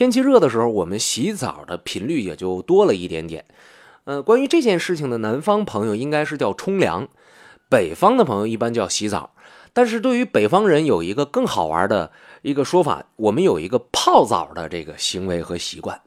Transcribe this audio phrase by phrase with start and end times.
[0.00, 3.44] 天气热的时候，我们洗澡的频率也就多了一点点。
[4.04, 7.06] 呃，关于这件事情的，南方朋友应该是叫冲凉，
[7.68, 9.34] 北方的朋友一般叫洗澡。
[9.74, 16.00] 但是对于北方人有一个更好玩的一个说法，我们有一个泡澡的这个行为和习惯。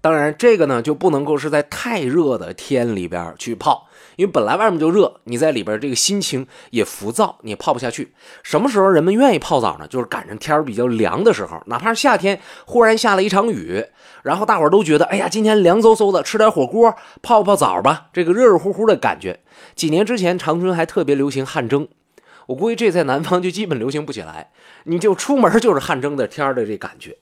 [0.00, 3.88] 当然，这个呢就不能够是在太热的天里边去泡，
[4.20, 8.12] 因为本来外面就热，你在里边这个心情也浮躁，你也泡不下去。
[8.42, 9.88] 什么时候人们愿意泡澡呢？
[9.88, 13.82] 就是赶上天比较凉的时候，哪怕是夏天，忽然下了一场雨，
[14.22, 19.40] 然后大伙都觉得，哎呀，今天凉飕飕的，吃点火锅，泡泡澡吧，这个热热乎乎的感觉。
[19.74, 21.88] 几年之前，长春还特别流行汗蒸，
[22.48, 24.50] 我估计这在南方就基本流行不起来，
[24.84, 27.16] 你就出门就是汗蒸的天的这感觉。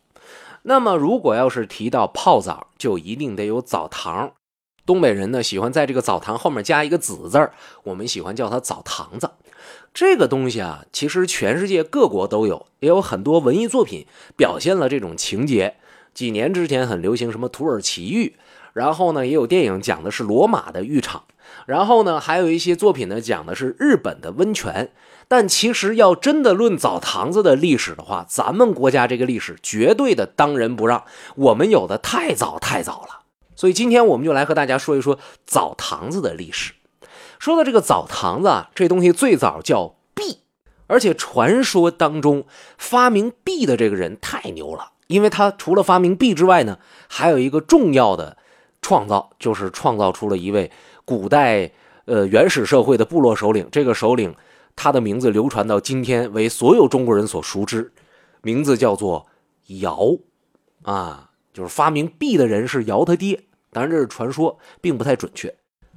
[0.62, 4.32] 那么，如果要是提到泡澡，就一定得有澡堂。
[4.88, 7.52] 东北人呢，喜欢在这个澡堂后面加一个“子”字儿，
[7.82, 9.28] 我们喜欢叫它澡堂子。
[9.92, 15.74] 这个东西啊，其实全世界各国都有，也有很多文艺作品表现了这种情节。
[16.14, 18.36] 几年之前很流行什么土耳其浴，
[18.72, 21.24] 然后呢，也有电影讲的是罗马的浴场，
[21.66, 24.90] 然后呢，还有一些作品呢讲的是日本的温泉。
[25.28, 31.04] 但其实要真的论澡堂子的历史的话，咱们国家这个历史绝对的当仁不让，
[31.36, 33.17] 我们有的太早太早了。
[33.58, 36.74] 所以今天我们就来和大家说一说澡堂子的历史。
[37.40, 40.42] 说到这个澡堂子啊，这东西最早叫壁，
[40.86, 42.46] 而且传说当中
[42.78, 48.36] 发明壁的这个人太牛了，因为他除了发明壁之外呢，还有一个重要的
[48.80, 50.70] 创造，就是创造出了一位
[51.04, 51.72] 古代
[52.04, 54.36] 呃原始社会的部落首领，这个首领。
[54.76, 57.92] 他的名字流传到今天，为所有中国人所熟知，
[58.42, 59.26] 名字叫做
[59.80, 59.98] 尧，
[60.82, 63.42] 啊，就是发明币的人是尧他爹。
[63.72, 65.54] 当然这是传说，并不太准确。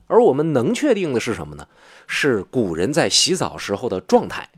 [0.08, 1.68] 而我们能确定的是什么呢？
[2.08, 4.50] 是古人在洗澡时候的状态。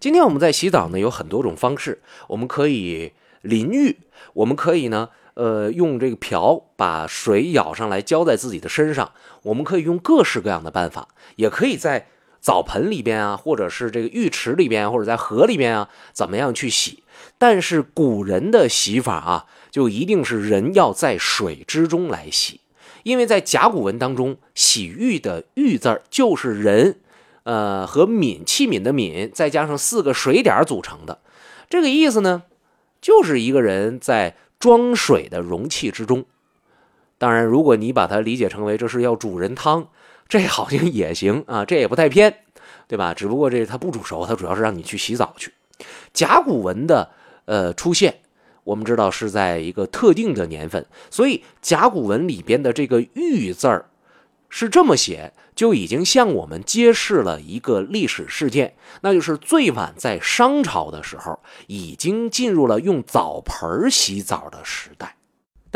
[0.00, 3.98] 今天我们在洗澡呢，有很多种方式，我们可以淋浴，
[4.34, 12.08] 我们可以呢，呃，用这个瓢把水舀上来浇在自己的身上，我们可以用各式各样的办法，也可以在。
[12.38, 17.02] 澡盆里边啊，或者是这个浴池里边，或者在河里边啊，怎么样去洗？
[17.38, 22.60] 但是古人的洗法啊，就一定是人要在水之中来洗，
[23.06, 26.98] 因为在甲骨文当中，洗浴的浴字就是人，
[27.44, 31.20] 呃，和皿器皿的皿，再加上四个水点组成的。
[31.70, 32.42] 这个意思呢，
[33.00, 36.24] 就是一个人在装水的容器之中。
[37.16, 39.86] 当然，如果你把它理解成为这是要煮人汤。
[40.28, 42.38] 这好像也行啊，这也不太偏，
[42.88, 43.14] 对吧？
[43.14, 45.52] 只不过这它不煮熟，它主要是让你去洗澡去。
[46.12, 47.08] 甲骨文的
[47.44, 48.22] 呃出现，
[48.66, 53.86] 我们知道是在一个特定的年份，所以甲骨文里边的这个“玉”字儿
[54.48, 61.38] 是这么写，就已经向我们揭示了一个历史事件，那就是最晚在商朝的时候，
[61.68, 65.16] 已经进入了用澡盆洗澡的时代。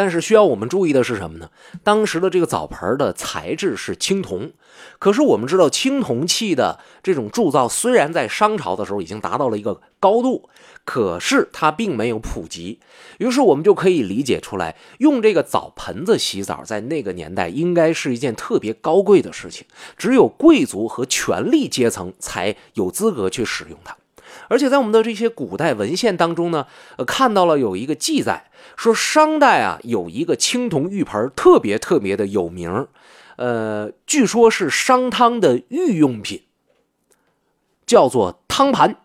[0.00, 1.50] 但是需要我们注意的是什么呢？
[1.84, 4.50] 当时的这个澡盆的材质是青铜，
[4.99, 10.49] 可是我们知道青铜器的这种铸造虽然在商朝的时候已经达到了一个高度，
[10.87, 12.81] 可是它并没有普及。
[13.19, 19.67] 于是我们就可以理解出来，用这个澡盆子洗澡，在那个年代应该是一件特别高贵的事情，
[19.99, 23.94] 只有贵族和权力阶层才有资格去使用它。
[24.49, 28.50] 而且在我们的这些古代文献当中呢，呃，看到了有一个记载，
[28.80, 32.88] 说商代啊有一个青铜玉盆特别特别的有名，
[33.36, 36.44] 呃，据说是商汤的御用品，
[37.84, 38.96] 叫做汤盘。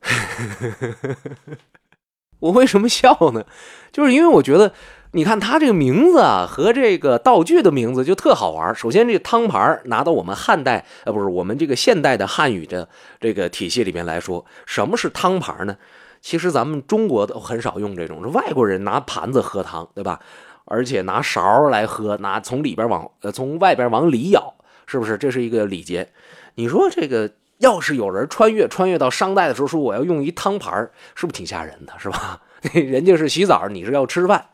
[2.40, 3.44] 我为什么笑呢？
[3.92, 4.72] 就是因为我觉得。
[5.12, 8.74] 你看他这个名字啊，和这个道具的名字就特好玩。
[8.74, 12.86] 首先，这个汤盘拿到我们汉代，呃，不是我们这个现代的汉语的
[13.18, 15.78] 这个体系里面来说，什么是汤盘呢？
[16.26, 20.18] 其实咱们中国都很少用这种，是外国人拿盘子喝汤，对吧？
[20.64, 24.54] 而且拿勺来喝，拿从里边往呃从外边往里舀，
[24.88, 25.16] 是不是？
[25.16, 26.10] 这是一个礼节。
[26.56, 31.92] 你说这个要是有人穿越穿越到商代的时候，说我要用一汤盘，是不是挺吓人的？
[31.96, 32.42] 是吧？
[32.74, 34.46] 人家是洗澡，你是要吃饭。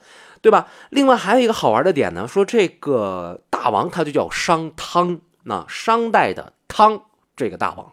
[0.42, 0.68] 对吧？
[0.90, 7.00] 另外还有一个好玩的点呢，说这个大王他就叫商汤，那商代的汤
[7.34, 7.90] 这个大王，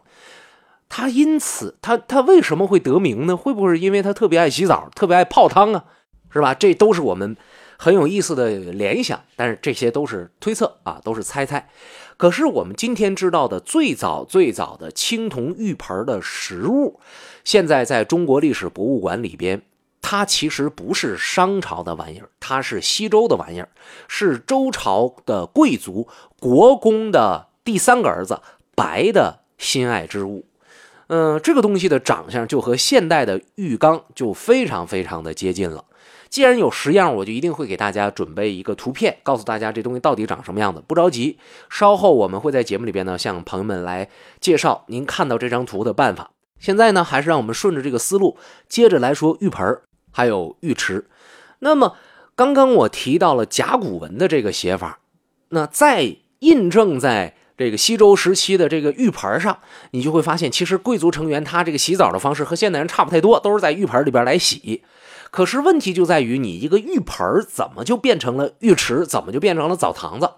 [0.89, 3.37] 他因此他他为什么会得名呢？
[3.37, 5.85] 会不会是因为他特别爱洗澡，特别爱泡汤啊？
[6.33, 6.53] 是吧？
[6.53, 7.37] 这都是我们
[7.77, 11.69] 很有意思的联想，但是这些都是推测啊，都是猜猜。
[12.17, 16.99] 可是我们今天知道的最早最早的青铜浴盆的实物，
[17.45, 19.61] 现在在中国历史博物馆里边。
[20.01, 23.69] 它其实不是商朝的玩意儿，它是西周的玩意儿，
[24.07, 26.07] 是周朝的贵族
[26.39, 28.41] 国公的第三个儿子
[28.75, 30.45] 白的心爱之物。
[31.09, 35.83] 嗯，这个东西的长相就和现代的浴缸就非常非常的接近了。
[36.29, 40.83] 既然有十样，我就一定会给大家准备一个图片，告诉大家这东西到底长什么样子。
[40.85, 44.07] 不着急，稍后我们会在节目里边呢，向朋友们来
[44.39, 46.29] 介绍您看到这张图的办法。
[46.59, 49.79] 现在呢，还是让我们顺着这个思路，接着来说浴盆
[50.11, 51.07] 还有浴池。
[51.57, 51.95] 那么
[52.35, 54.99] 刚刚我提到了甲骨文的这个写法，
[55.49, 57.33] 那在印证在。
[57.59, 59.59] 这个西周时期的这个浴盆上，
[59.91, 64.81] 你就会发现，其实贵族成员他这个洗澡的方式和现代人差不太多，都是在浴盆里边来洗。
[65.29, 70.31] 可是问题就在于，你一个浴盆怎么就变成了浴池，怎么就变成了澡堂子？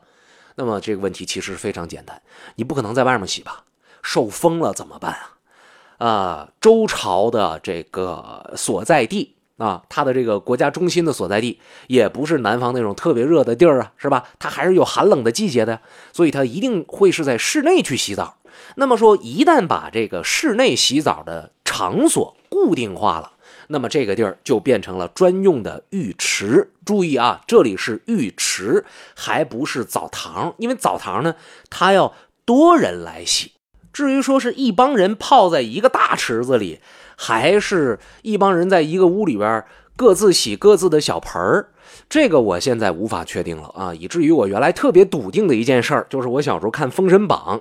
[0.55, 2.19] 那么这个问题其实非常简单，
[2.55, 3.65] 你不可能在外面洗吧？
[4.01, 6.07] 受风了怎么办啊？
[6.07, 9.35] 啊，周朝的这个所在地。
[9.61, 14.23] 啊，它的这个国家中心的所在地也不是南方那种特别热的地儿啊，是吧？
[14.39, 15.79] 它还是有寒冷的季节的，
[16.11, 18.37] 所以它一定会是在室内去洗澡。
[18.77, 23.33] 那么说，一旦把这个室内洗澡的场所固定化了，
[23.67, 26.71] 那么这个地儿就变成了专用的浴池。
[26.83, 28.83] 注意啊，这里是浴池，
[29.15, 31.35] 还不是澡堂，因为澡堂呢，
[31.69, 32.15] 它要
[32.45, 33.51] 多人来洗。
[33.93, 36.79] 至于说是一帮人泡在一个大池子里。
[37.23, 39.63] 还是一帮人在一个屋里边
[39.95, 41.67] 各自洗各自的小盆儿，
[42.09, 43.93] 这个我现在无法确定了啊！
[43.93, 47.59] 以至于我原来特别笃定的一件事儿，就是我小时候看《封神榜》，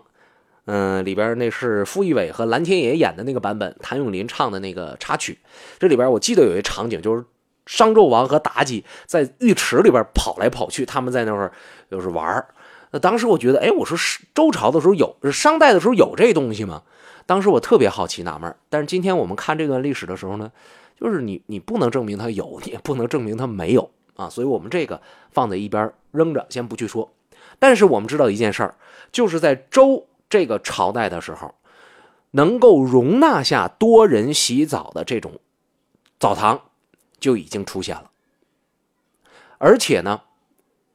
[0.64, 5.38] 嗯，里边那是傅艺伟和蓝天野演的那个版本，谭咏麟唱的那个插曲。
[5.78, 7.22] 这里边我记得有一场景，就是
[7.66, 11.52] 商纣王和妲己在浴池里边跑来跑去，他们在那块儿
[11.90, 12.46] 就是玩儿。
[12.92, 16.82] 那当时我觉得，哎，我说是周朝的时候有，商代的时候有这东西吗？
[17.31, 20.50] 当时我特别好奇纳闷但是今天我们看这段历史的时候呢，
[21.00, 25.00] 就是你你不能证明它有， 你也不能证明它没有啊，所以我们这个
[25.31, 27.09] 放在一边扔着，先不去说。
[27.61, 28.75] 但是我们知道一件事儿，
[29.12, 31.55] 就是在周这个朝代的时候，
[32.32, 35.38] 能够容纳下多人洗澡的这种
[36.19, 36.61] 澡堂
[37.21, 38.11] 就已经出现了，
[39.59, 40.23] 而且呢，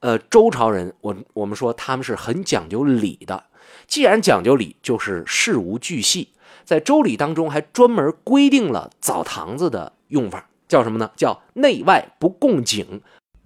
[0.02, 3.46] 呃，周朝人，我我们说他们是很讲究礼的。
[3.88, 6.30] 既然讲究礼，就是事无巨细，
[6.64, 11.12] 在周礼当中还专门规定了澡堂子的用法，叫什么呢？
[11.16, 13.02] 叫内外不共井，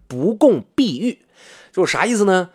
[0.07, 1.19] 不共碧浴，
[1.71, 2.49] 就是啥意思呢？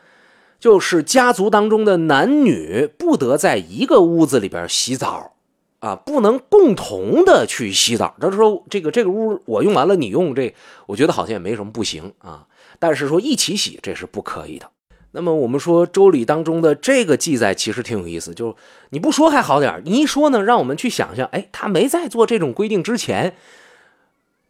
[0.58, 5.34] 就是家族当中的男女不得在一个屋子里边洗澡
[5.80, 8.16] 啊，不能共同的去洗澡。
[8.18, 10.54] 就是说，这个这个屋我用完了，你用这，
[10.86, 12.46] 我觉得好像也没什么不行啊。
[12.78, 14.70] 但是说一起洗，这是不可以的。
[15.16, 18.56] 那么我们说《周礼》当中的这个记载其实挺有意思，就
[18.90, 23.36] 你不说还好点你一说呢，让我们去想象，哎，他没在做这种规定之前，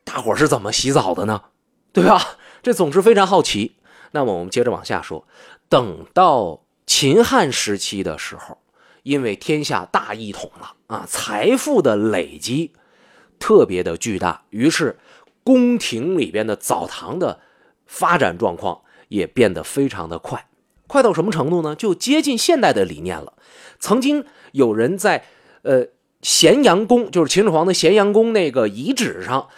[0.04, 1.42] 大伙是怎么洗澡的呢？
[1.92, 2.38] 对吧？
[2.62, 3.76] 这总是非常好奇。
[4.12, 5.26] 那么我们接着往下说，
[5.68, 8.56] 等到秦汉时期的时候，
[9.02, 12.72] 因为天下大一统了啊，财富的累积
[13.38, 14.98] 特别的巨大，于是
[15.44, 17.40] 宫廷里边的澡堂的
[17.86, 20.46] 发展状况也变得非常的快。
[20.86, 21.74] 快到什么程度呢？
[21.74, 23.32] 就接近现代的理念了。
[23.78, 25.24] 曾经有人在
[25.62, 25.86] 呃
[26.22, 29.48] 咸阳宫，就是秦始皇的咸阳宫那个遗址上，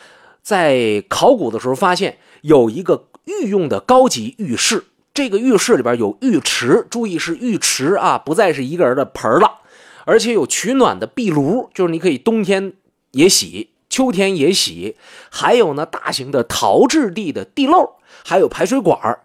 [0.42, 4.84] 在考古的时候发现有一个御用的高级浴室。
[5.12, 9.60] 这个浴室里边有浴池，注意是浴池啊，不再是一个人的盆了，
[10.04, 12.74] 而且有取暖的壁炉，就是你可以冬天
[13.12, 14.96] 也洗，秋天也洗。
[15.30, 17.94] 还有呢，大型的陶质地的地漏，
[18.24, 19.18] 还有排水管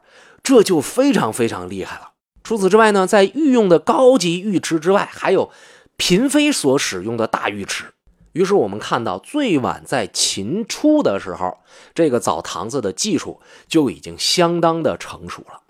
[0.43, 2.11] 这就非常非常厉害了。
[2.43, 5.51] 除此之外呢，在御用的高级浴池之外，还有
[5.97, 7.93] 嫔妃所使用的大浴池。
[8.33, 11.59] 于是我们看到，最晚在秦初的时候，
[11.93, 15.61] 这个澡堂子的技术就已经相当的成熟了。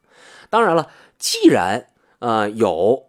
[0.50, 0.88] 当然了，
[1.18, 1.88] 既然
[2.20, 3.08] 呃有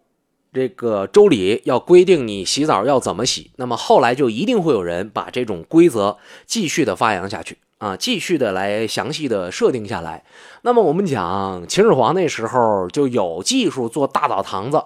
[0.51, 7.59] 这个周礼要规定你洗澡要怎么洗，那么后来就一定会有人把这种规则继续的发扬下去。
[7.83, 10.23] 啊，继续的来详细的设定下来。
[10.61, 14.85] 那么我们讲秦始皇那时候就有技术做大澡堂子，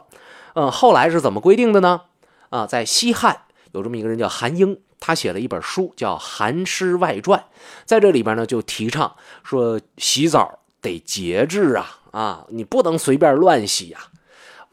[0.55, 2.01] 嗯，后来是怎么规定的呢？
[2.49, 7.39] 啊，在西汉有这么一个人叫韩英，他写了一本书叫《韩诗外传》，
[7.85, 13.99] 在这里边呢就提倡说洗澡得节制啊，啊，你不能随便乱洗呀。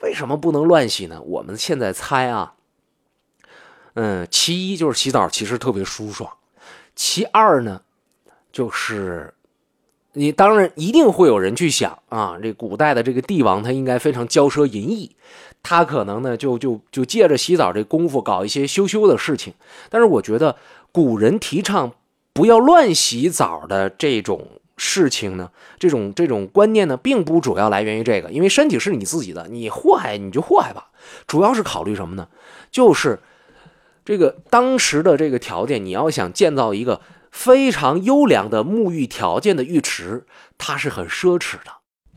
[0.00, 1.20] 为什么不能乱洗呢？
[1.20, 2.54] 我们现在猜啊，
[3.92, 6.30] 嗯，其一就是洗澡其实特别舒爽，
[6.96, 7.82] 其二呢。
[8.54, 9.34] 就是
[10.12, 15.16] 你当然一定会有人去想啊，这古代的这个帝王他应该非常骄奢淫逸，
[15.60, 19.52] 他可能呢就就就借着洗澡这功夫搞一些羞羞的事情。
[19.90, 20.54] 但是我觉得
[20.92, 21.90] 古人提倡
[22.32, 24.46] 不要乱洗澡的这种
[24.76, 30.90] 事情呢，这种这种观念呢，并不主要来源于这个，因为身体是你自己的，你祸害你就祸害吧。
[31.26, 32.28] 主要是考虑什么呢？
[32.70, 33.18] 就是
[34.04, 37.00] 这个当时的这个条件，你要想建造一个
[37.34, 40.24] 非常优良的沐浴条件的浴池，
[40.56, 41.72] 它是很奢侈的。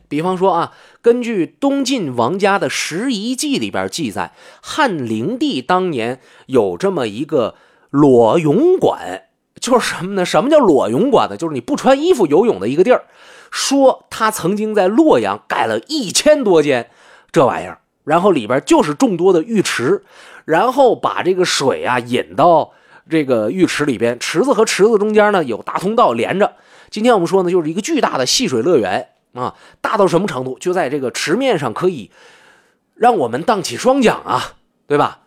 [0.08, 0.72] 比方说啊，
[1.02, 4.32] 根据东晋王家的《拾遗记》里边记载，
[4.62, 7.56] 汉灵帝当年有这么一个
[7.90, 9.24] 裸泳馆，
[9.60, 10.24] 就是什么呢？
[10.24, 11.36] 什么叫裸泳馆呢？
[11.36, 13.04] 就是你不穿衣服游泳的一个地儿。
[13.50, 16.90] 说他曾经在洛阳盖了一千多间
[17.32, 20.04] 这玩意儿，然后里边就是众多的浴池，
[20.44, 22.70] 然后把这个水啊引到
[23.08, 26.52] 这个浴池里边，池子和池子中间呢有大通道连着。
[26.90, 30.58] 今天我们说呢，就是一个巨大的戏水乐园啊，大到什么程度？
[30.58, 32.10] 就在这个池面上可以
[32.94, 34.54] 让我们荡起双桨啊，
[34.86, 35.20] 对吧？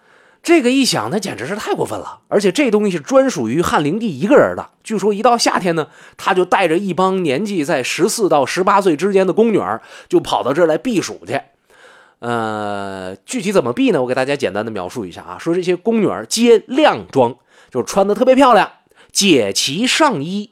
[0.44, 2.22] 这个一想，那简直是太过分了。
[2.28, 4.72] 而且这东西是专属于汉灵帝一个人的。
[4.84, 11.40] 据说一到夏天呢，他就带着一帮年纪在十四到十八岁之间的宫女儿，就跑到这儿来避暑去。
[12.18, 14.02] 呃，具体怎么避呢？
[14.02, 15.38] 我给大家简单的描述一下啊。
[15.40, 17.36] 说这些宫女儿皆靓装，
[17.72, 18.72] 就穿的特别漂亮，
[19.12, 20.52] 解其上衣。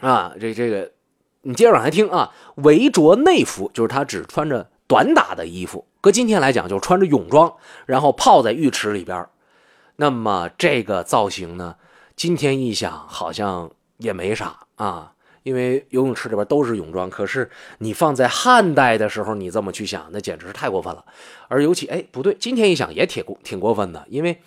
[0.00, 0.92] 啊，这这个，
[1.42, 2.32] 你接着往下听啊。
[2.56, 5.86] 围着内服，就是他只穿着短打的衣服。
[6.00, 7.54] 搁今天来讲，就穿着泳装，
[7.86, 9.26] 然后泡在浴池里边
[9.96, 11.76] 那么这个造型呢，
[12.16, 15.12] 今天一想好像也没啥啊，
[15.44, 17.08] 因为游泳池里边都是泳装。
[17.08, 21.04] 可是你放在汉代的时候，你这么去想，那简直是太过分了。
[21.48, 24.38] 而尤其哎，不对，今天一想也挺过挺过分的，因为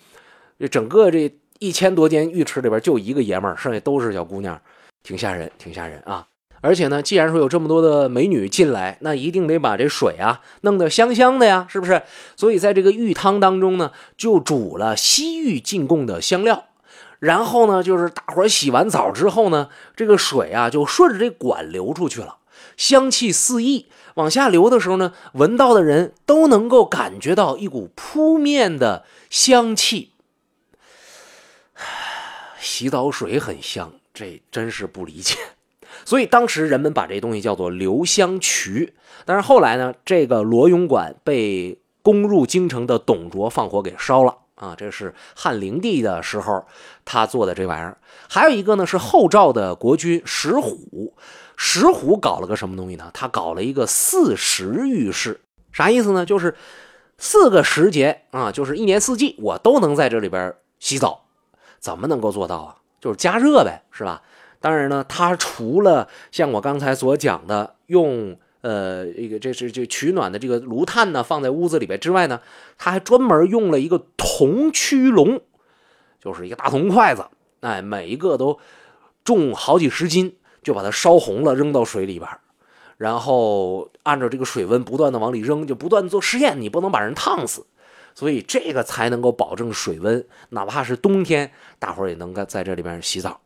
[0.58, 4.60] 这整个这一千多间浴池里边就一个爷们儿，剩下都是小姑娘，
[5.02, 6.26] 挺吓人，挺吓人啊。
[6.60, 12.02] 而且呢，既然说有这么多的美女进来，那一定得把这水啊弄得香香的呀，是不是？
[12.34, 16.64] 所以在这个浴汤当中呢，就煮了西域进贡的香料，
[17.20, 22.38] 然后呢，就是大伙洗完澡之后呢，这个水啊就顺着这管流出去了，
[22.76, 30.10] 香气四溢，往下流的时候呢，闻到的人都能够感觉到一股扑面的香气。
[32.60, 35.36] 洗澡水很香，这真是不理解。
[36.04, 44.74] 所以当时人们把这东西叫做留香渠，但是后来呢，这个罗永馆被攻入京城的董卓放火给烧了啊！
[44.76, 46.64] 这是汉灵帝的时候
[47.04, 47.98] 他做的这玩意儿。
[48.28, 51.14] 还有一个呢是后赵的国君石虎，
[51.56, 53.10] 石虎搞了个什么东西呢？
[53.12, 55.40] 他搞了一个四时浴室，
[55.72, 56.24] 啥意思呢？
[56.24, 56.54] 就是
[57.18, 61.24] 四个时节啊，就是一年四季我都能在这里边洗澡，
[61.78, 62.76] 怎么能够做到啊？
[63.00, 64.22] 就是加热呗，是吧？
[64.60, 72.40] 当然呢，它除了像我刚才所讲的用呃一个这是这取暖的这个炉炭呢放在屋子里边之外呢，
[72.76, 75.40] 它还专门用了一个铜曲笼，
[76.20, 77.24] 就是一个大铜筷子，
[77.60, 78.58] 哎，每一个都
[79.24, 82.28] 重好几十斤，就把它烧红了扔到水里边，
[82.96, 87.64] 然后按照这个水温不断的往里扔，就不断做实验，你不能把人烫死，
[88.18, 93.40] 所以这个才能够保证水温，哪怕是冬天，大伙儿也能够在这里边洗澡。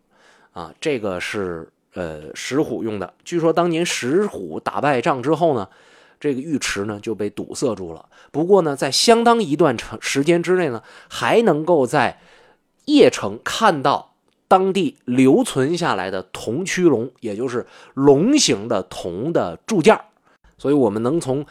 [0.53, 3.13] 啊，这个是呃石虎用的。
[3.23, 5.69] 据说当年石虎打败仗之后呢，
[6.19, 8.09] 这个浴池呢就被堵塞住了。
[8.31, 12.19] 不过呢，在相当一段长时间之内呢，还能够在
[12.87, 14.15] 邺城看到
[14.49, 20.01] 当地留存下来的铜曲龙，也就是龙形的铜的铸件
[20.57, 21.45] 所以，我们能从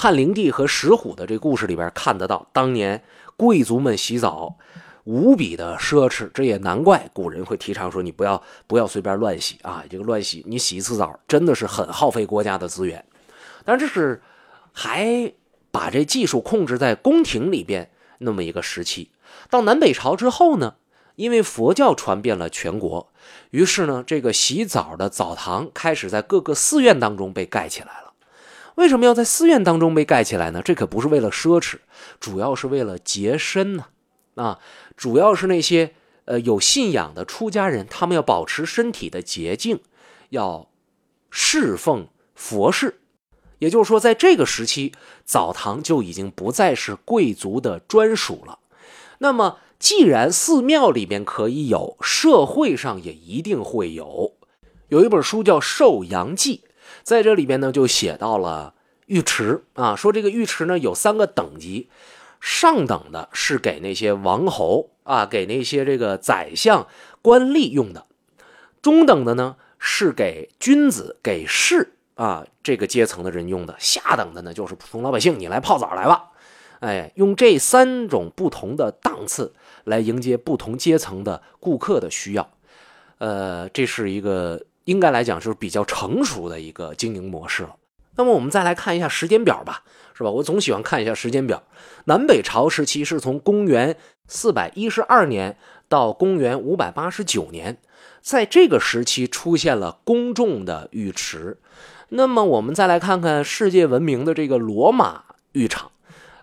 [0.00, 3.02] 汉灵帝和石虎的这故事里边看得到，当年
[3.36, 4.56] 贵族们洗澡。
[5.02, 9.82] 无比的奢侈，这也难怪古人会提倡说你不要不要随便乱洗啊！
[9.90, 13.04] 这个乱洗，你洗一次澡真的是很耗费国家的资源。
[13.64, 14.22] 但这是
[14.72, 15.32] 还
[15.72, 19.10] 把这技术控制在宫廷里边那么一个时期。
[19.50, 20.76] 到南北朝之后呢，
[21.16, 23.10] 因为佛教传遍了全国，
[23.50, 28.07] 于是呢，这个洗澡的澡堂开始在各个寺院当中被盖起来了。
[28.78, 30.62] 为什么要在寺院当中被盖起来呢？
[30.64, 31.78] 这可不是为了奢侈，
[32.20, 33.86] 主要是为了洁身呢。
[34.36, 34.60] 啊，
[34.96, 35.94] 主要是那些
[36.26, 39.80] 呃有信仰的出家人，他们要保持身体的洁净，
[40.28, 40.68] 要
[41.28, 42.06] 侍奉
[42.36, 43.00] 佛事。
[43.58, 44.92] 也就是说，在这个时期，
[45.24, 48.60] 澡堂就已经不再是贵族的专属了。
[49.18, 54.34] 那么，既然寺庙里边可以有，社会上也一定会有。
[54.86, 56.62] 有一本书叫《寿阳记》，
[57.08, 58.74] 在这里边呢，就写到了
[59.06, 61.88] 浴池啊，说这个浴池呢有三个等级。
[62.38, 66.86] 上等的是给那些王侯啊，给那些这个宰相、
[67.22, 68.02] 官吏用的；
[68.82, 76.26] 中等的呢是给君子、给士啊这个阶层的人用的；下等的呢就是普通老百姓，你来泡澡来吧。
[76.80, 82.50] 哎，用这三种不同的档次来迎接不同阶层的顾客的需要。
[83.16, 87.76] 呃，这是一个应该来讲就是比较成熟的一个经营模式了。
[88.16, 90.30] 那么我们再来看一下时间表吧，是吧？
[90.30, 91.62] 我总喜欢看一下时间表。
[92.06, 95.58] 南北朝时期是从公元四百一十二年
[95.90, 97.76] 到公元五百八十九年，
[98.22, 101.58] 在这个时期出现了公众的浴池。
[102.08, 105.90] 那么我们再来看看世界闻名的这个罗马浴场。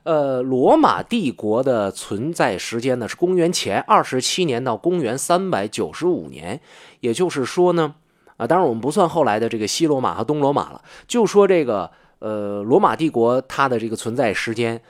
[0.04, 6.62] 呃，罗马帝国的存在时间呢是公元前二十七年到公元三百九十五年，
[7.00, 7.96] 也就是说呢。
[8.38, 11.90] 啊，当然我们不算后来的这个西罗马和东罗马了，就说这个
[12.20, 14.82] 呃罗马帝国它的这个存在时间，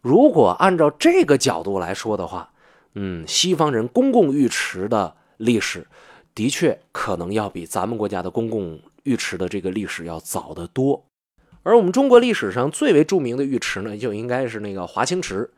[0.00, 2.50] 如果按照这个角度来说的话，
[2.94, 5.86] 嗯，西方人公共浴池的历史
[6.34, 11.04] 的确可能要比咱们国家的公共浴池的这个历史要早得多。
[11.62, 15.50] 而我们中国历史上最为著名的浴池呢，就应该是那个华清池。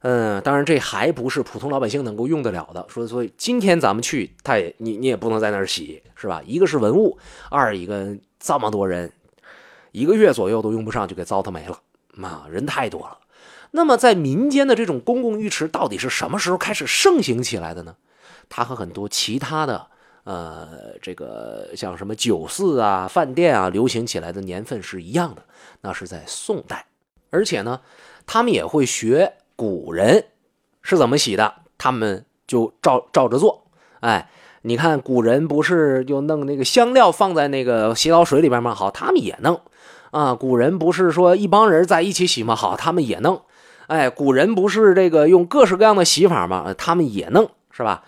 [0.00, 2.84] 嗯，当然这还不是普通老百姓能够用得了的。
[2.88, 6.40] 说，所以今天咱们去，他也你你也不能在那儿洗，是吧？
[6.46, 7.18] 一个是文物，
[7.50, 9.10] 二一个这么多人，
[9.90, 11.80] 一个月左右都用不上就给糟蹋没了，
[12.22, 13.18] 啊，人太多了。
[13.72, 17.96] 那么在民间的这种公共浴池到底是什么时候开始盛行起来的呢？
[18.48, 19.86] 它和很多其他的
[20.22, 20.68] 呃
[21.02, 25.42] 这个像什么酒肆啊、饭店啊流行起来的年份是一样的，
[25.80, 26.86] 那是在宋代，
[27.30, 27.80] 而且呢，
[28.24, 29.32] 他们也会学。
[29.56, 30.26] 古人
[30.82, 33.64] 是怎么洗的，他们就照照着做。
[34.00, 34.30] 哎，
[34.62, 38.74] 你看古人不是就弄那个香料放在那个洗澡水里边吗？
[38.74, 39.60] 好，他们也弄。
[40.10, 42.54] 啊，古人不是说一帮人在一起洗吗？
[42.54, 43.42] 好，他们也弄。
[43.88, 46.74] 哎，古人不是这个用各式各样的洗法吗？
[46.76, 48.04] 他们也弄，是吧？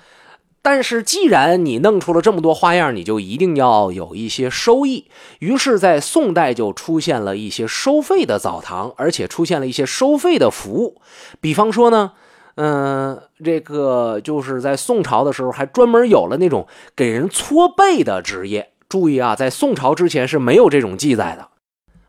[0.61, 5.09] 但是，既然你弄出了这么多花样，你就一定要有一些收益。
[5.39, 11.01] 于是，在宋代就出现了一些收费的澡堂，而且出现了一些收费的服务。
[11.41, 12.13] 比方说呢，
[12.57, 18.73] 嗯，这个就是在宋朝的时候，还专门有了那种给人搓背的职业。
[18.89, 21.49] 注意啊，在宋朝之前是没有这种记载的。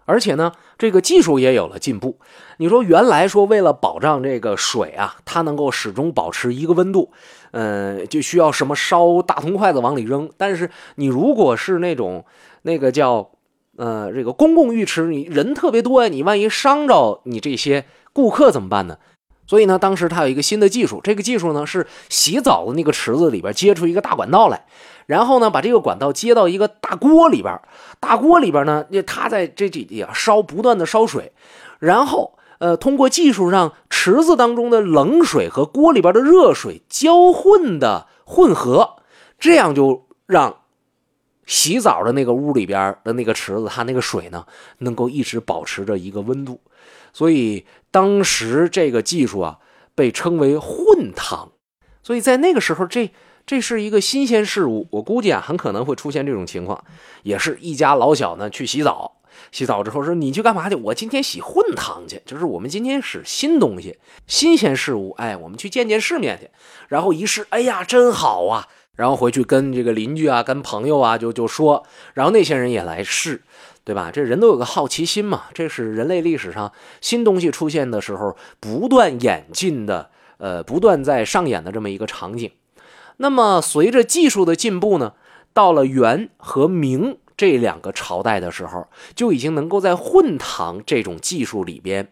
[0.06, 2.18] 而且呢，这个技术也有了进步。
[2.58, 7.12] 你说原来说为了保障这个水啊，它能够始终保持一个温度，
[7.52, 10.30] 呃，就需要什么烧大铜筷子往里扔。
[10.38, 12.26] 但是你如果是那种
[12.62, 13.32] 那个叫
[13.78, 18.98] 呃这个公共浴池，你人特别多呀，你万一伤着你这些顾客怎么办呢？
[19.48, 24.64] 所以呢，当时他有一个新的技术，这个技术呢是洗澡的那个池子里边接出一个大管道来，
[25.08, 27.60] 然后呢把这个管道接到一个大锅里边，
[28.00, 31.32] 大锅里边呢，他在这几烧，不断的烧水，
[31.80, 38.98] 然后呃通过技术让池子当中的冷水和锅里边的热水交混的混合，
[39.40, 40.62] 这样就让
[41.46, 44.46] 洗澡的那个屋里边的那个池子，它那个水呢
[44.78, 46.62] 能够一直保持着一个温度。
[47.12, 49.58] 所以当时这个技术啊，
[49.96, 51.52] 被称为混汤。
[52.04, 53.12] 所以在那个时候，这
[53.48, 54.88] 这是一个新鲜事物。
[54.92, 56.84] 我估计啊，很可能会出现这种情况，
[57.24, 59.19] 也是一家老小呢去洗澡，
[59.52, 60.76] 洗澡之后说：“你去干嘛去？
[60.76, 65.12] 我今天洗混汤去，就是我们今天使新东西，新鲜事物。
[65.18, 66.50] 哎，我们去见见世面去。
[66.88, 68.68] 然后一试，哎呀，真好啊！
[68.96, 73.42] 然后回去跟这个邻居啊，跟朋友啊，就就说，然后那些人也来试。”
[73.86, 74.12] 对吧？
[74.12, 82.52] 这人都有个好奇心嘛，这是人类历史上新东西出现的时候不断演进的，呃，不断在上演的这么一个场景。
[83.18, 85.14] 那么随着技术的进步呢，
[85.54, 92.12] 到了元和明这两个朝代的时候，就已经能够在混汤这种技术里边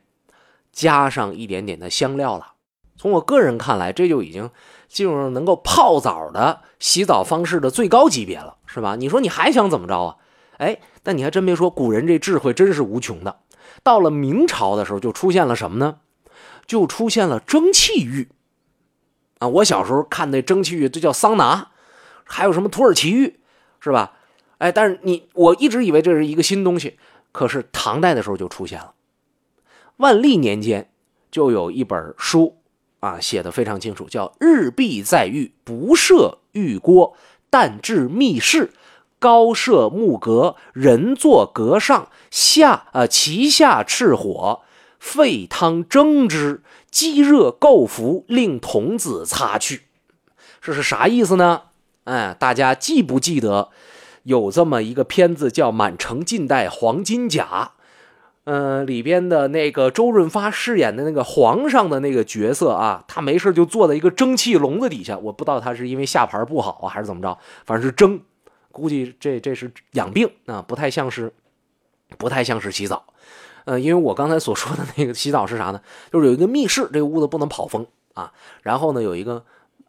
[0.71, 2.53] 加上一点点的香料了。
[2.95, 4.49] 从我个人看来，这就已经
[4.87, 8.95] 进入了能够泡澡的洗澡方式的最高级别了，是吧？
[8.95, 10.15] 你说你还想怎么着啊？
[10.59, 13.39] 哎，但你还真别说，古人这智慧真是无穷的。
[13.83, 15.97] 到了明朝的时候，就出现了什么呢？
[16.65, 18.29] 就出现了蒸汽浴
[19.39, 19.49] 啊！
[19.49, 21.71] 我小时候看那蒸汽浴，这叫桑拿，
[22.23, 23.41] 还有什么土耳其浴，
[23.81, 24.13] 是吧？
[24.57, 26.97] 哎，但是你我一直以为这是一个新东西，
[27.31, 28.93] 可是唐代的时候就出现了。
[29.97, 30.89] 万历年间
[31.31, 32.57] 就有一本书
[32.99, 37.15] 啊，写的非常清楚，叫“日必在浴，不设浴锅，
[37.49, 38.71] 但置密室”。
[39.19, 44.61] 高设木阁，人坐阁上，下啊其下赤火，
[44.99, 49.85] 沸汤蒸之，积热垢服，令童子擦去。
[50.61, 51.63] 这是啥意思呢？
[52.03, 53.71] 哎，大家记不记得
[54.27, 57.71] 有这么一个片子叫《满城尽带黄金甲》？
[58.43, 68.19] 嗯，里边的那个周润发饰演的那个皇上的那个角色啊，他没事就坐在一个蒸汽笼子底下，我不知道他是因为下盘不好啊，还是怎么着，反正是蒸。
[68.69, 71.31] 估计这这是养病啊，不太像是，
[72.17, 73.05] 不太像是洗澡，
[73.63, 75.81] 呃，因为我刚才所说的那个洗澡是啥呢？
[76.11, 79.45] 就是有一个密室，这个屋子不能跑风啊，然后呢有一个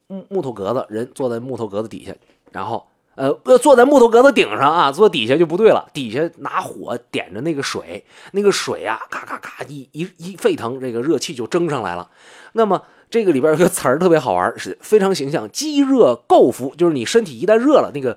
[0.07, 2.15] 木木头格子，人坐在木头格子底下，
[2.51, 2.87] 然后
[3.19, 5.91] 呃，坐在木头格子顶上啊，坐底下就不对了。
[5.93, 12.09] 底下拿火点着那个水，那个水啊，咔咔咔一一一沸腾，这个热气就蒸上来了。
[12.53, 18.17] 那么这个里边有个词儿特别好玩，是非常形象，积热垢服，就是你身体一旦热了，那个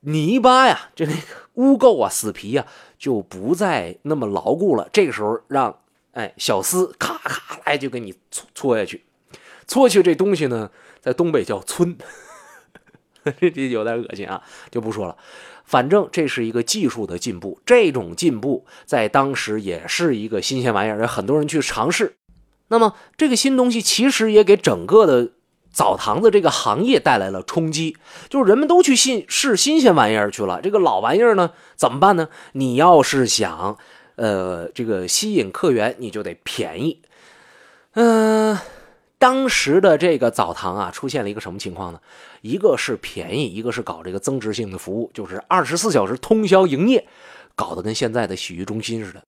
[0.00, 1.20] 泥巴呀，就那个
[1.54, 2.66] 污垢啊、死皮呀，
[2.98, 4.86] 就不再那么牢固了。
[4.92, 5.74] 这个时候让
[6.12, 9.02] 哎小厮咔咔来就给你搓搓下去，
[9.66, 11.96] 搓去这东西呢，在东北叫皴。
[13.40, 15.16] 这有点恶心啊，就不说了。
[15.64, 22.16] 反正这是一个技术的进步，这种进步在当时也是一个新鲜玩意儿，很多人去尝试。
[22.68, 25.32] 那么这个新东西其实也给整个的
[25.70, 27.96] 澡堂子这个行业带来了冲击，
[28.30, 30.60] 就是人们都去新试新鲜玩意儿去了。
[30.62, 32.28] 这个老玩意儿呢，怎么办呢？
[32.52, 33.76] 你要是想，
[34.16, 37.02] 呃，这个吸引客源，你就得便宜。
[37.92, 38.56] 嗯。
[39.18, 42.00] 当时的这个澡堂啊，出现了一个什么情况呢？
[42.40, 47.06] 一个是便宜，一个是搞这个增值性的服务，就是二十四小时通宵营业，
[47.56, 49.22] 搞得跟现在的洗浴中心似的。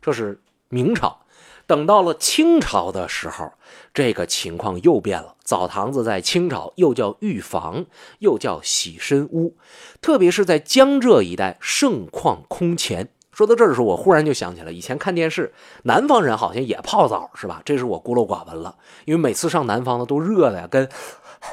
[0.00, 1.20] 这是明朝，
[1.66, 3.52] 等到了清朝的时候，
[3.94, 5.36] 这个情况又变了。
[5.44, 7.86] 澡堂子在清朝又叫浴房，
[8.18, 9.56] 又叫洗身屋，
[10.02, 13.10] 特别是在江浙一带盛况空前。
[13.38, 17.62] 说到这儿的时候，我忽然就想起来，以前看电视，南方人好像也泡澡，是吧？
[17.64, 18.74] 这是我孤陋寡闻了，
[19.04, 20.88] 因为每次上南方的都热的呀，跟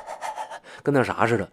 [0.81, 1.47] 跟那啥似的。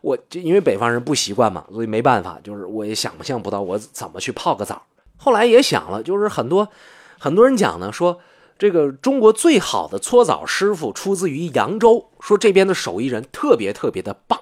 [0.00, 4.82] 我就因为北方人不习惯嘛，所以没办法，就是我也想象不到我怎么去泡个澡。
[5.16, 6.68] 后来也想了，就是很多
[7.20, 8.18] 很多人讲呢，说
[8.58, 14.40] 这个中国最好的搓澡师傅出自于扬州，说这边的手艺人特别特别的棒。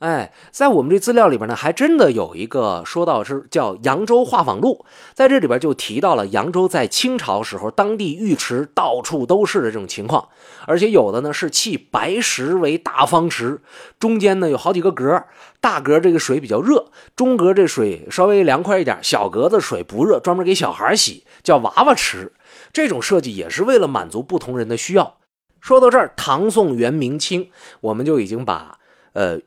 [0.00, 10.28] 哎，在我们这资料里边呢，还真的有一个说到是叫《扬州画舫录》，在这里边就提到了扬州在清朝时候，当地浴池到处都是的这种情况，
[10.66, 13.62] 而且有的呢是砌白石为大方池，
[13.98, 15.24] 中间呢有好几个格，
[15.62, 22.32] 大格这个水比较热，中格这水稍微凉快一点，小格子水不热，专门给小孩洗，叫娃娃池。
[22.70, 25.16] 这种设计也是为了满足不同人的需要。
[25.58, 27.48] 说到这儿，唐宋元明清，
[27.80, 28.78] 我们就已经把
[29.14, 29.40] 呃。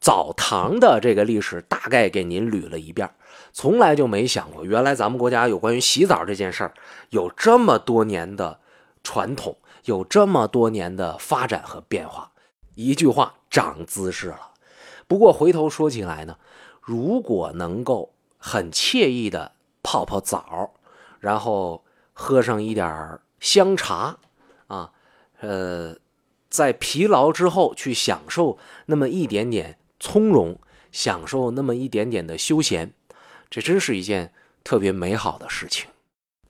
[0.00, 3.10] 澡堂的这个历史大概给您捋了一遍，
[3.52, 6.72] 从来就没想过，原来咱们国家有关于洗澡这件事儿
[7.10, 8.60] 有这么多年的
[9.04, 12.32] 传统，有这么多年的发展和变化。
[12.76, 14.52] 一句话，长姿势了。
[15.06, 16.38] 不过回头说起来呢，
[16.80, 20.70] 如果能够很惬意的泡泡澡，
[21.18, 21.84] 然后
[22.14, 24.16] 喝上一点香茶，
[24.68, 24.92] 啊，
[25.40, 25.94] 呃，
[26.48, 29.76] 在疲劳之后去享受那么一点点。
[30.00, 30.58] 从容
[30.90, 32.92] 享受那么一点点的休闲，
[33.50, 34.32] 这真是一件
[34.64, 35.88] 特别美好的事情。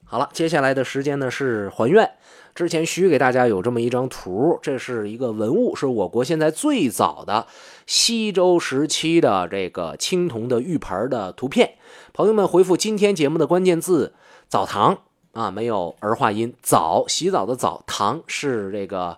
[0.05, 2.09] 好了，接下来的时间呢是还愿。
[2.55, 7.47] 之前许给大家有这么一张图，这是一个文物，是我国现在最早的
[7.85, 11.75] 西周时期的这个青铜的浴盆的图片。
[12.13, 14.13] 朋友们回复今天节目的关键字
[14.49, 19.17] “澡堂”啊，没有儿化音，澡洗澡的澡，堂是这个。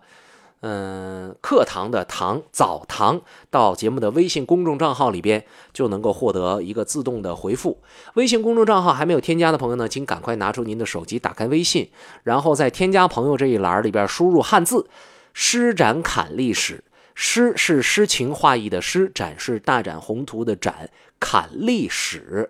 [0.66, 7.82] 嗯，课堂的堂澡堂到节目的微信公众账号里边就能够获得一个自动的回复。
[8.14, 11.90] 微信公众账号还没有添加的朋友呢，请赶快拿出您的手机，打开微信，
[12.24, 14.88] 然后在添加朋友这一栏里边输入汉字
[15.36, 16.82] “施展侃历史”，
[17.14, 22.50] 诗是诗情画意的诗，展是大展宏图的展，侃历史，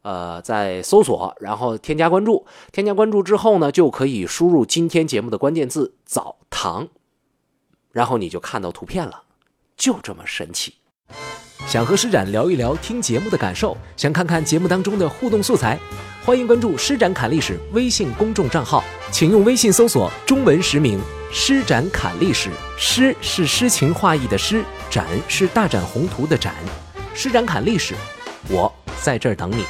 [0.00, 2.46] 呃，在搜索，然后添加关注。
[2.72, 6.88] 添加关注之后呢，就可以输入今天节目的关键字“澡堂”。
[7.92, 9.22] 然后你就看到图片了，
[9.76, 10.74] 就这么神奇。
[11.66, 15.78] 想和施展聊一聊听节目的感受，想看看节目当中的互动素材，
[16.24, 20.98] 欢迎关注“施展侃历史”微信公众账号，请用微信搜索中文实名
[21.30, 22.50] “施展侃历史”。
[22.78, 26.54] 诗是诗情画意的诗，展是大展宏图的展。
[27.14, 27.94] 施展侃历史，
[28.48, 28.72] 我
[29.02, 29.64] 在这儿等你。